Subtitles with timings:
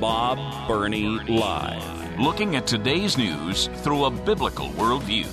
[0.00, 2.18] Bob Burney Live.
[2.18, 5.26] Looking at today's news through a biblical worldview.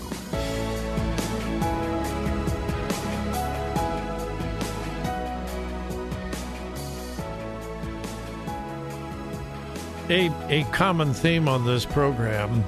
[10.09, 12.65] A, a common theme on this program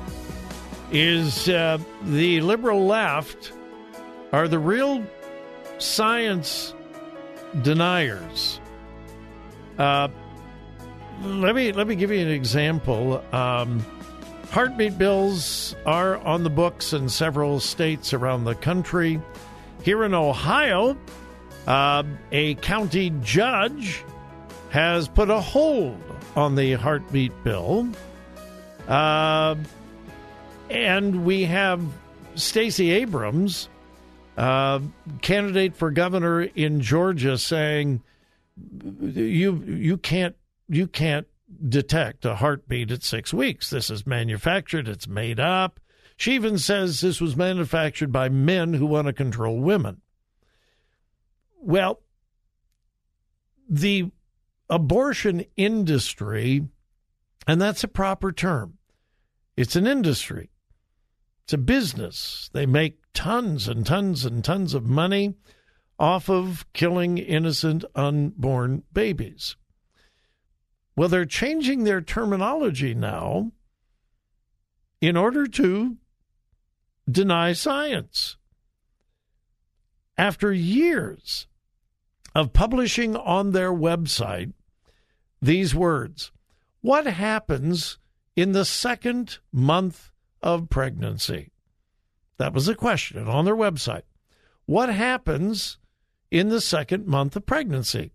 [0.92, 3.52] is uh, the liberal left
[4.32, 5.06] are the real
[5.80, 6.74] science
[7.62, 8.62] deniers.
[9.78, 10.08] Uh,
[11.24, 13.24] let me let me give you an example.
[13.34, 13.86] Um,
[14.52, 19.22] heartbeat bills are on the books in several states around the country.
[19.84, 20.98] Here in Ohio,
[21.68, 24.04] uh, a county judge
[24.70, 26.02] has put a hold
[26.36, 27.90] on the heartbeat bill.
[28.88, 29.56] Uh,
[30.70, 31.82] and we have
[32.36, 33.70] Stacey Abrams,
[34.38, 34.80] uh,
[35.22, 38.02] candidate for governor in Georgia, saying
[39.02, 40.36] you you can't
[40.70, 41.28] you can't
[41.68, 43.70] detect a heartbeat at six weeks.
[43.70, 44.88] This is manufactured.
[44.88, 45.80] It's made up.
[46.16, 50.02] She even says this was manufactured by men who want to control women.
[51.62, 52.02] Well,
[53.70, 54.12] the
[54.70, 56.68] abortion industry,
[57.48, 58.78] and that's a proper term,
[59.58, 60.50] it's an industry,
[61.44, 62.50] it's a business.
[62.54, 65.36] They make tons and tons and tons of money
[65.98, 69.56] off of killing innocent unborn babies.
[71.00, 73.54] Well, they're changing their terminology now
[75.00, 75.96] in order to
[77.10, 78.36] deny science.
[80.18, 81.48] After years
[82.36, 84.52] of publishing on their website
[85.42, 86.34] these words
[86.82, 87.98] What happens
[88.36, 90.12] in the second month
[90.42, 91.54] of pregnancy?
[92.40, 94.04] That was a question on their website.
[94.66, 95.78] What happens
[96.30, 98.12] in the second month of pregnancy?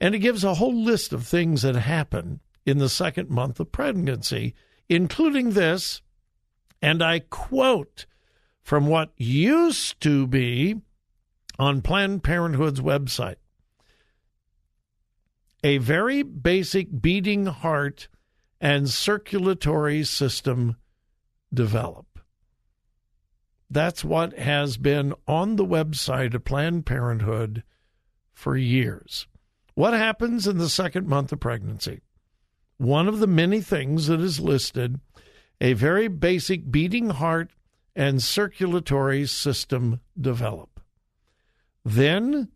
[0.00, 3.72] And it gives a whole list of things that happen in the second month of
[3.72, 4.54] pregnancy,
[4.88, 6.02] including this,
[6.80, 8.06] and I quote
[8.62, 10.76] from what used to be
[11.58, 13.36] on Planned Parenthood's website
[15.64, 18.08] a very basic beating heart
[18.60, 20.76] and circulatory system
[21.52, 22.20] develop.
[23.70, 27.64] That's what has been on the website of Planned Parenthood
[28.32, 29.26] for years.
[29.78, 32.00] What happens in the second month of pregnancy?
[32.78, 34.98] One of the many things that is listed
[35.60, 37.52] a very basic beating heart
[37.94, 40.80] and circulatory system develop.
[41.84, 42.48] Then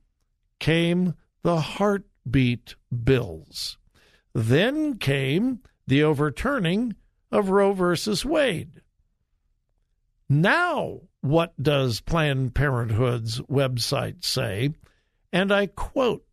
[0.58, 2.74] came the heartbeat
[3.04, 3.78] bills.
[4.34, 6.96] Then came the overturning
[7.30, 8.82] of Roe versus Wade.
[10.28, 14.70] Now, what does Planned Parenthood's website say?
[15.32, 16.24] And I quote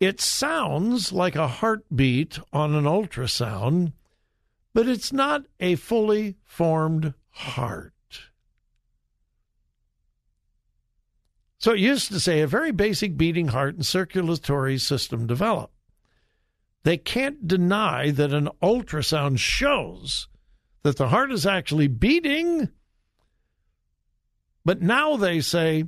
[0.00, 3.92] It sounds like a heartbeat on an ultrasound,
[4.72, 7.92] but it's not a fully formed heart.
[11.58, 15.70] So it used to say a very basic beating heart and circulatory system develop.
[16.82, 20.28] They can't deny that an ultrasound shows
[20.82, 22.70] that the heart is actually beating.
[24.64, 25.84] But now they say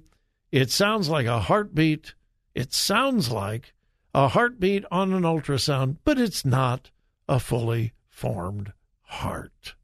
[0.50, 2.12] it sounds like a heartbeat.
[2.54, 3.72] It sounds like
[4.14, 6.90] a heartbeat on an ultrasound, but it's not
[7.28, 9.74] a fully formed heart.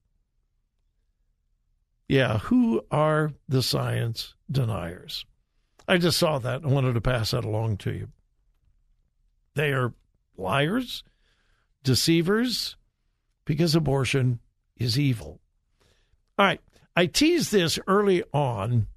[2.09, 5.25] Yeah, who are the science deniers?
[5.86, 8.09] I just saw that and wanted to pass that along to you.
[9.54, 9.95] They are
[10.36, 11.03] liars,
[11.83, 12.77] deceivers,
[13.45, 14.41] because abortion
[14.77, 15.41] is evil.
[16.39, 16.60] All right.
[16.95, 18.89] I teased this early on.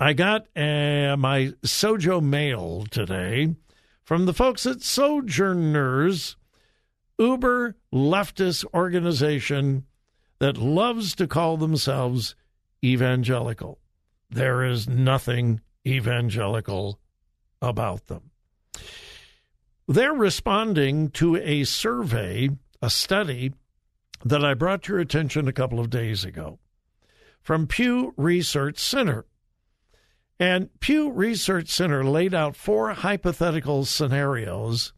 [0.00, 3.54] I got uh, my Sojo mail today
[4.08, 6.36] from the folks at Sojourners,
[7.18, 9.84] uber leftist organization
[10.38, 12.34] that loves to call themselves
[12.82, 13.78] evangelical.
[14.30, 16.98] There is nothing evangelical
[17.60, 18.30] about them.
[19.86, 22.48] They're responding to a survey,
[22.80, 23.52] a study
[24.24, 26.58] that I brought to your attention a couple of days ago
[27.42, 29.26] from Pew Research Center.
[30.40, 34.92] And Pew Research Center laid out four hypothetical scenarios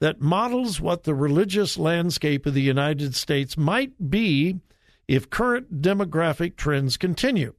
[0.00, 4.60] that models what the religious landscape of the United States might be
[5.08, 7.54] if current demographic trends continue.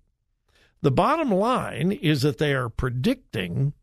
[0.81, 3.73] The bottom line is that they are predicting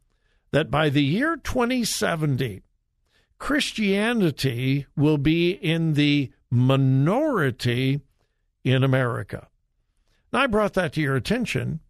[0.52, 2.62] that by the year 2070,
[3.38, 8.00] Christianity will be in the minority
[8.62, 9.48] in America.
[10.32, 11.80] Now, I brought that to your attention,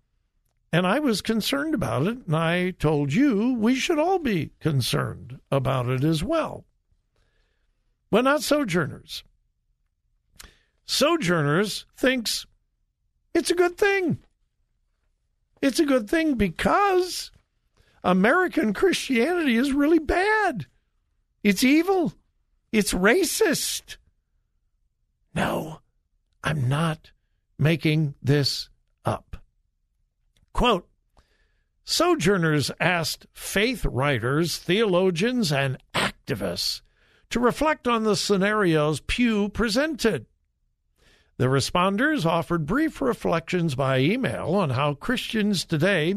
[0.74, 5.38] and I was concerned about it, and I told you we should all be concerned
[5.48, 6.64] about it as well.
[8.10, 9.22] But not sojourners.
[10.84, 12.44] Sojourners thinks
[13.34, 14.18] it's a good thing.
[15.62, 17.30] It's a good thing because
[18.02, 20.66] American Christianity is really bad.
[21.44, 22.14] It's evil.
[22.72, 23.96] It's racist.
[25.36, 25.82] No,
[26.42, 27.12] I'm not
[27.60, 28.70] making this
[29.04, 29.36] up.
[30.54, 30.88] Quote
[31.84, 36.80] Sojourners asked faith writers, theologians, and activists
[37.28, 40.26] to reflect on the scenarios Pew presented.
[41.36, 46.14] The responders offered brief reflections by email on how Christians today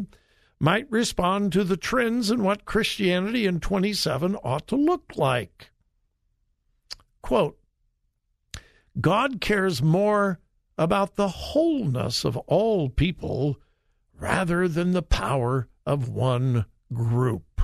[0.59, 5.71] might respond to the trends and what Christianity in 27 ought to look like.
[7.23, 7.57] Quote
[9.01, 10.39] God cares more
[10.77, 13.57] about the wholeness of all people
[14.19, 17.61] rather than the power of one group.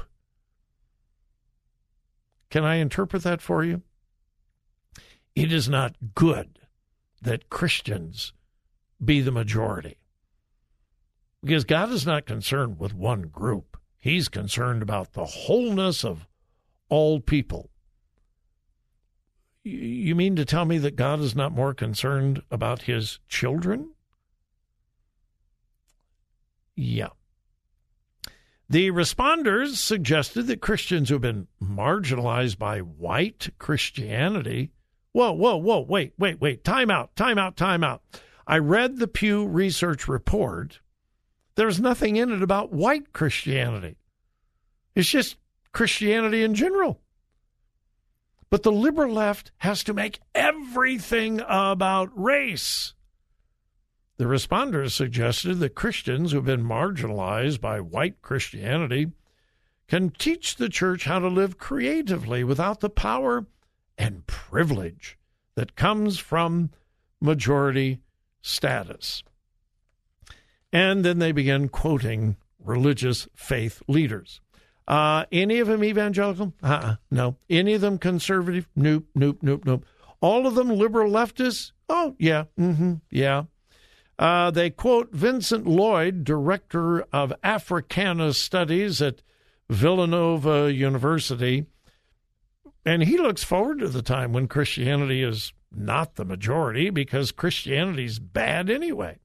[2.49, 3.81] Can I interpret that for you?
[5.35, 6.59] It is not good
[7.21, 8.33] that Christians
[9.03, 9.97] be the majority.
[11.43, 16.27] Because God is not concerned with one group, He's concerned about the wholeness of
[16.89, 17.69] all people.
[19.63, 23.92] You mean to tell me that God is not more concerned about His children?
[26.75, 27.09] Yeah.
[28.69, 34.71] The responders suggested that Christians who have been marginalized by white Christianity
[35.13, 36.63] Whoa, whoa, whoa, wait, wait, wait.
[36.63, 38.01] Time out, time out, time out.
[38.47, 40.79] I read the Pew Research report.
[41.55, 43.97] There's nothing in it about white Christianity.
[44.95, 45.37] It's just
[45.71, 46.99] Christianity in general.
[48.49, 52.95] But the liberal left has to make everything about race.
[54.17, 59.11] The responders suggested that Christians who've been marginalized by white Christianity
[59.87, 63.45] can teach the church how to live creatively without the power
[63.97, 65.17] and privilege
[65.55, 66.69] that comes from
[67.19, 67.99] majority
[68.41, 69.23] status.
[70.71, 74.41] And then they begin quoting religious faith leaders.
[74.87, 76.53] Uh, any of them evangelical?
[76.61, 77.37] Uh-uh, no.
[77.49, 78.67] Any of them conservative?
[78.75, 79.85] Nope, nope, nope, nope.
[80.21, 81.71] All of them liberal leftists?
[81.89, 83.43] Oh, yeah, mm-hmm, yeah.
[84.23, 89.21] Uh, they quote Vincent Lloyd, director of Africana Studies at
[89.69, 91.65] Villanova University,
[92.85, 98.17] and he looks forward to the time when Christianity is not the majority because Christianity's
[98.17, 99.19] bad anyway.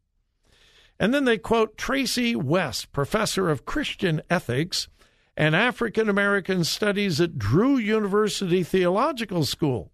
[0.98, 4.88] And then they quote Traci West, professor of Christian ethics
[5.36, 9.92] and African American studies at Drew University Theological School.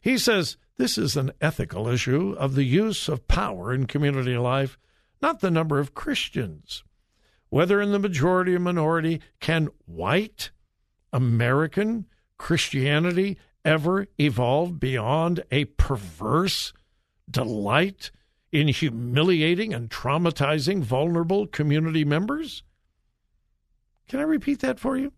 [0.00, 4.78] He says this is an ethical issue of the use of power in community life,
[5.22, 6.84] not the number of Christians.
[7.48, 10.50] Whether in the majority or minority, can white
[11.12, 12.06] American
[12.38, 16.72] Christianity ever evolve beyond a perverse
[17.30, 18.10] delight
[18.52, 22.62] in humiliating and traumatizing vulnerable community members?
[24.08, 25.12] Can I repeat that for you?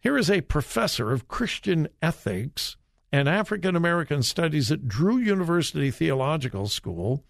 [0.00, 2.76] Here is a professor of Christian ethics
[3.12, 7.24] and African American studies at Drew University Theological School,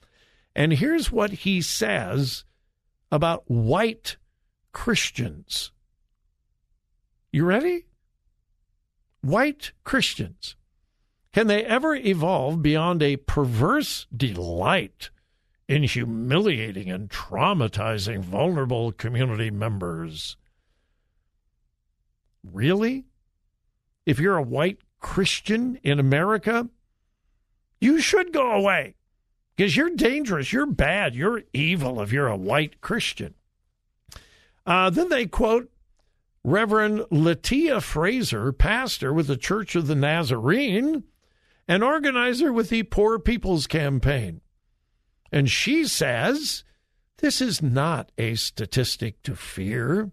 [0.54, 2.44] and here's what he says
[3.10, 4.16] about white
[4.72, 5.72] Christians.
[7.32, 7.86] You ready?
[9.22, 10.56] White Christians.
[11.32, 15.10] Can they ever evolve beyond a perverse delight
[15.68, 20.36] in humiliating and traumatizing vulnerable community members?
[22.42, 23.04] Really?
[24.06, 26.68] If you're a white Christian in America,
[27.80, 28.94] you should go away
[29.56, 33.34] because you're dangerous, you're bad, you're evil if you're a white Christian.
[34.66, 35.70] Uh, then they quote
[36.44, 41.04] Reverend Latia Fraser, pastor with the Church of the Nazarene,
[41.68, 44.40] and organizer with the Poor People's Campaign.
[45.30, 46.64] And she says
[47.18, 50.10] this is not a statistic to fear,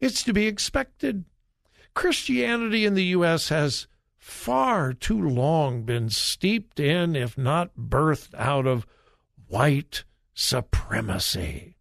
[0.00, 1.24] it's to be expected.
[1.94, 3.48] Christianity in the U.S.
[3.48, 8.86] has far too long been steeped in, if not birthed out of,
[9.48, 10.04] white
[10.34, 11.76] supremacy.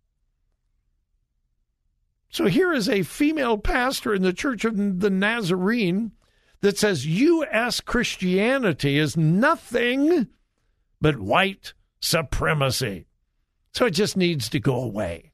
[2.29, 6.11] So here is a female pastor in the Church of the Nazarene
[6.61, 7.81] that says U.S.
[7.81, 10.27] Christianity is nothing
[11.01, 13.07] but white supremacy.
[13.73, 15.31] So it just needs to go away.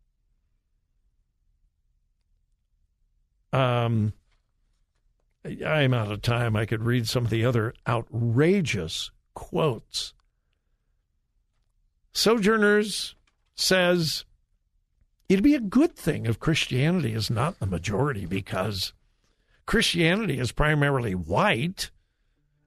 [3.52, 4.14] Um,
[5.66, 6.56] I'm out of time.
[6.56, 10.14] I could read some of the other outrageous quotes.
[12.14, 13.16] Sojourners
[13.56, 14.26] says
[15.30, 18.94] it'd be a good thing if Christianity is not the majority because
[19.66, 21.92] Christianity is primarily white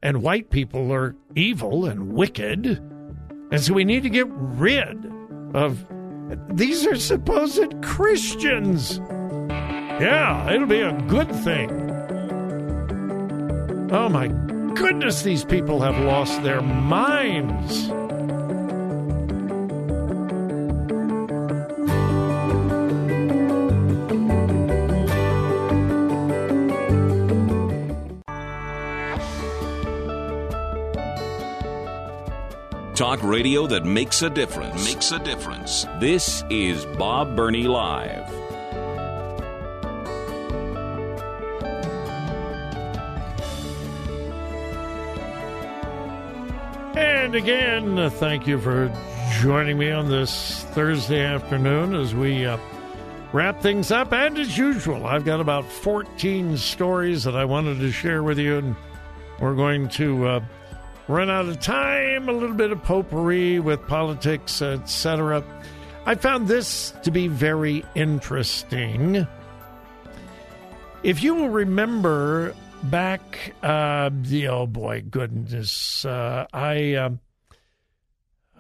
[0.03, 2.67] and white people are evil and wicked.
[3.51, 5.11] And so we need to get rid
[5.55, 5.87] of
[6.51, 9.01] these are supposed Christians.
[10.01, 11.88] Yeah, it'll be a good thing.
[13.91, 14.29] Oh my
[14.75, 17.89] goodness, these people have lost their minds.
[32.95, 34.85] Talk radio that makes a difference.
[34.85, 35.87] Makes a difference.
[35.99, 38.29] This is Bob Burney Live.
[47.35, 48.91] Again, thank you for
[49.41, 52.57] joining me on this Thursday afternoon as we uh,
[53.35, 54.15] wrap things up.
[54.15, 58.57] And as usual, I've got about 14 stories that I wanted to share with you,
[58.57, 58.77] and
[59.41, 60.45] we're going to uh,
[61.07, 62.31] run out of time.
[62.31, 65.45] A little bit of potpourri with politics, etc.
[66.07, 69.27] I found this to be very interesting.
[71.03, 72.55] If you will remember
[72.85, 77.11] back, uh, the, oh boy, goodness, uh, I, uh,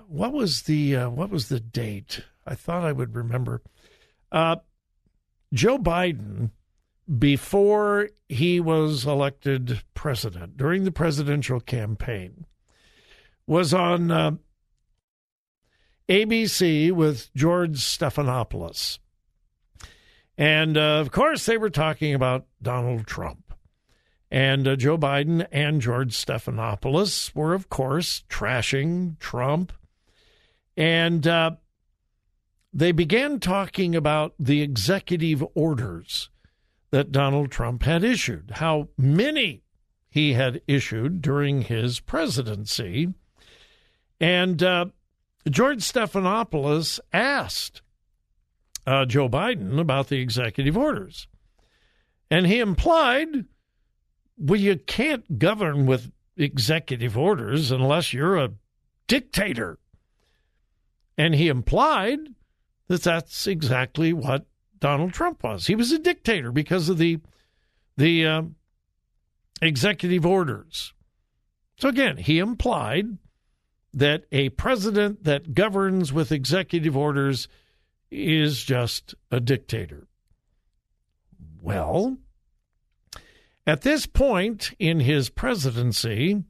[0.06, 2.24] what was the, uh, what was the date?
[2.46, 3.62] I thought I would remember.
[4.32, 4.56] Uh,
[5.52, 6.50] Joe Biden,
[7.18, 12.44] before he was elected president, during the presidential campaign,
[13.46, 14.32] was on uh,
[16.08, 18.98] ABC with George Stephanopoulos.
[20.36, 23.47] And uh, of course, they were talking about Donald Trump.
[24.30, 29.72] And uh, Joe Biden and George Stephanopoulos were, of course, trashing Trump.
[30.76, 31.52] And uh,
[32.72, 36.28] they began talking about the executive orders
[36.90, 39.62] that Donald Trump had issued, how many
[40.10, 43.12] he had issued during his presidency.
[44.20, 44.86] And uh,
[45.48, 47.82] George Stephanopoulos asked
[48.86, 51.28] uh, Joe Biden about the executive orders.
[52.30, 53.46] And he implied
[54.38, 58.52] well, you can't govern with executive orders unless you're a
[59.06, 59.78] dictator.
[61.16, 62.20] And he implied
[62.86, 64.46] that that's exactly what
[64.78, 65.66] Donald Trump was.
[65.66, 67.18] He was a dictator because of the
[67.96, 68.42] the uh,
[69.60, 70.92] executive orders.
[71.78, 73.18] So again, he implied
[73.92, 77.48] that a president that governs with executive orders
[78.10, 80.06] is just a dictator.
[81.60, 82.18] Well,
[83.68, 86.42] at this point in his presidency,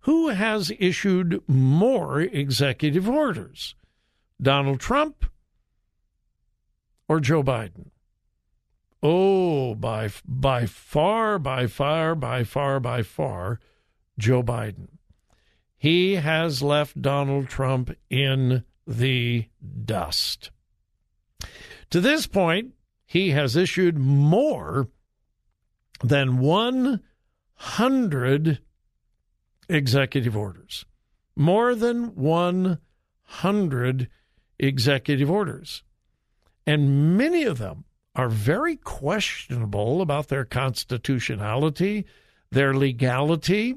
[0.00, 3.74] who has issued more executive orders?
[4.40, 5.24] Donald Trump
[7.08, 7.86] or Joe Biden?
[9.02, 13.58] Oh, by by far, by far, by far, by far,
[14.18, 14.88] Joe Biden.
[15.78, 19.46] He has left Donald Trump in the
[19.86, 20.50] dust.
[21.88, 22.74] To this point,
[23.06, 24.88] he has issued more
[26.02, 28.60] than 100
[29.68, 30.84] executive orders.
[31.36, 34.08] More than 100
[34.58, 35.82] executive orders.
[36.66, 37.84] And many of them
[38.14, 42.06] are very questionable about their constitutionality,
[42.50, 43.76] their legality.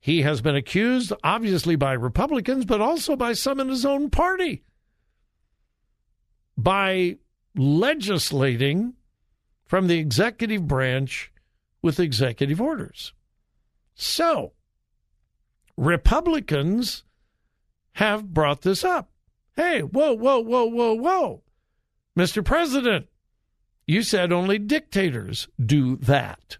[0.00, 4.64] He has been accused, obviously, by Republicans, but also by some in his own party,
[6.56, 7.18] by
[7.54, 8.94] legislating
[9.66, 11.30] from the executive branch
[11.82, 13.12] with executive orders.
[13.94, 14.52] So,
[15.76, 17.04] Republicans
[17.94, 19.10] have brought this up.
[19.56, 21.42] Hey, whoa, whoa, whoa, whoa, whoa.
[22.16, 22.44] Mr.
[22.44, 23.08] President,
[23.86, 26.58] you said only dictators do that.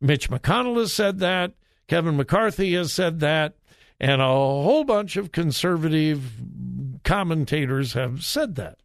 [0.00, 1.54] Mitch McConnell has said that.
[1.88, 3.56] Kevin McCarthy has said that.
[3.98, 6.32] And a whole bunch of conservative
[7.02, 8.78] commentators have said that.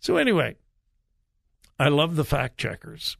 [0.00, 0.56] So, anyway,
[1.78, 3.16] I love the fact checkers.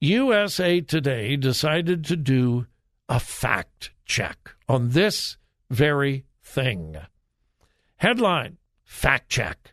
[0.00, 2.66] USA Today decided to do
[3.08, 5.36] a fact check on this
[5.68, 6.96] very thing.
[7.96, 9.72] Headline Fact check.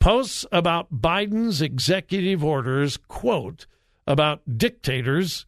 [0.00, 3.66] Posts about Biden's executive orders, quote,
[4.06, 5.44] about dictators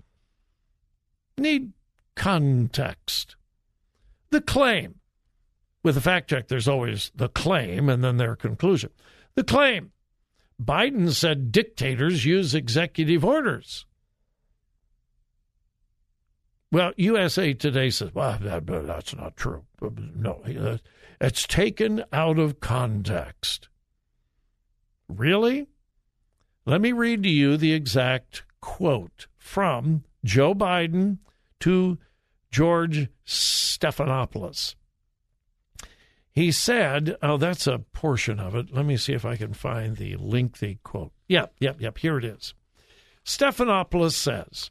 [1.38, 1.72] need
[2.14, 3.36] context.
[4.30, 4.96] The claim.
[5.82, 8.90] With a fact check, there's always the claim and then their conclusion.
[9.34, 9.92] The claim
[10.62, 13.86] Biden said dictators use executive orders.
[16.72, 19.64] Well, USA Today says, well, that, that's not true.
[19.80, 20.40] No,
[21.20, 23.68] it's taken out of context.
[25.08, 25.66] Really?
[26.66, 31.18] Let me read to you the exact quote from Joe Biden
[31.60, 31.98] to
[32.52, 34.76] George Stephanopoulos.
[36.32, 38.72] He said, oh, that's a portion of it.
[38.72, 41.12] Let me see if I can find the lengthy quote.
[41.28, 41.98] Yep, yep, yep.
[41.98, 42.54] Here it is.
[43.24, 44.70] Stephanopoulos says,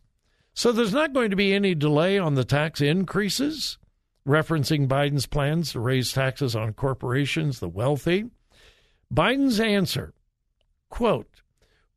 [0.60, 3.78] so there's not going to be any delay on the tax increases,
[4.28, 8.25] referencing Biden's plans to raise taxes on corporations, the wealthy.
[9.10, 10.13] Biden's answer,
[10.89, 11.30] quote,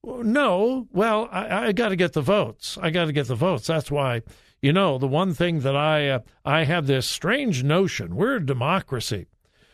[0.04, 2.78] no, well, I, I got to get the votes.
[2.81, 3.66] I got to get the votes.
[3.66, 4.23] That's why,
[4.61, 8.47] you know, the one thing that I uh, I have this strange notion: we're a
[8.47, 9.26] democracy.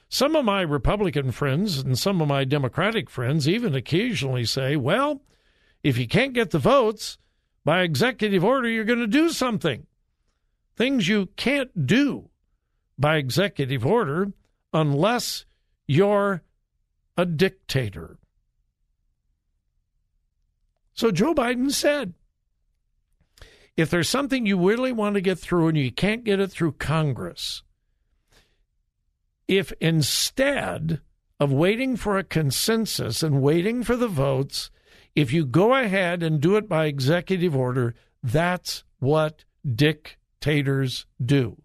[0.09, 5.21] Some of my Republican friends and some of my Democratic friends even occasionally say, well,
[5.83, 7.19] if you can't get the votes
[7.69, 9.87] by executive order, you're going to do something.
[10.75, 12.31] Things you can't do
[12.99, 14.33] by executive order
[14.73, 15.45] unless
[15.87, 16.41] you're
[17.19, 18.17] a dictator.
[20.95, 22.15] So Joe Biden said,
[23.77, 26.73] if there's something you really want to get through and you can't get it through
[26.73, 27.63] Congress,
[29.47, 31.03] if instead
[31.39, 34.71] of waiting for a consensus and waiting for the votes,
[35.15, 41.61] if you go ahead and do it by executive order, that's what dictators do.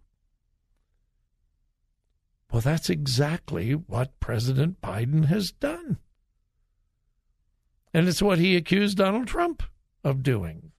[2.50, 5.98] Well, that's exactly what President Biden has done.
[7.92, 9.62] And it's what he accused Donald Trump
[10.04, 10.72] of doing.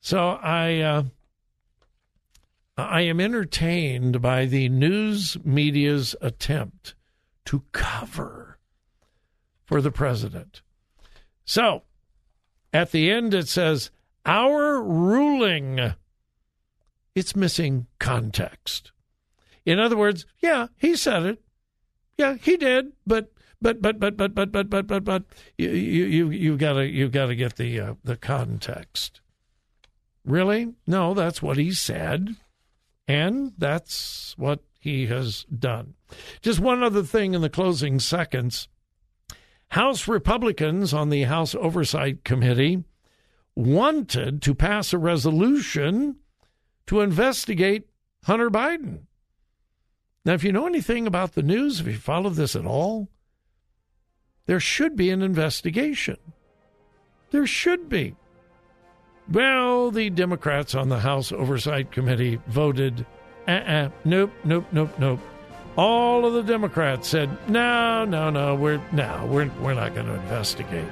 [0.00, 1.02] So I uh,
[2.76, 6.94] I am entertained by the news media's attempt
[7.46, 8.58] to cover
[9.64, 10.62] for the president.
[11.50, 11.82] So
[12.72, 13.90] at the end, it says,
[14.24, 15.94] Our ruling.
[17.16, 18.92] It's missing context.
[19.66, 21.42] In other words, yeah, he said it.
[22.16, 25.24] Yeah, he did, but but but but but but but but but but
[25.58, 29.20] you you you got to you got to get the uh, the context.
[30.24, 30.74] Really?
[30.86, 32.36] No, that's what he said.
[33.08, 35.94] And that's what he has done.
[36.42, 38.68] Just one other thing in the closing seconds.
[39.70, 42.82] House Republicans on the House Oversight Committee
[43.54, 46.16] wanted to pass a resolution
[46.86, 47.88] to investigate
[48.24, 49.02] Hunter Biden.
[50.24, 53.08] Now, if you know anything about the news, if you follow this at all,
[54.46, 56.16] there should be an investigation.
[57.30, 58.16] There should be.
[59.30, 63.06] Well, the Democrats on the House Oversight Committee voted,
[63.46, 65.20] uh uh-uh, uh, nope, nope, nope, nope.
[65.76, 70.14] All of the Democrats said, no, no, no, we're no, we're we're not going to
[70.14, 70.88] investigate.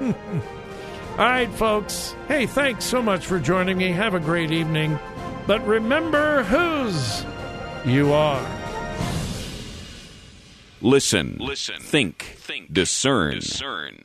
[0.00, 2.14] All right, folks.
[2.26, 3.92] Hey, thanks so much for joining me.
[3.92, 4.98] Have a great evening.
[5.46, 7.24] But remember whose
[7.84, 8.46] you are.
[10.80, 14.04] Listen, listen, think, think, discern, discern.